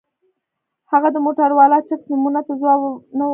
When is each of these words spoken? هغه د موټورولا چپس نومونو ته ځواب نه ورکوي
هغه 0.91 1.09
د 1.15 1.17
موټورولا 1.25 1.79
چپس 1.87 2.05
نومونو 2.11 2.41
ته 2.47 2.53
ځواب 2.59 2.79
نه 3.17 3.23
ورکوي 3.25 3.27